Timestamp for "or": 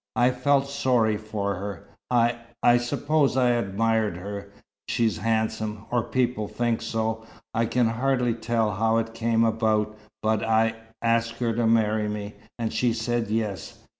5.91-6.01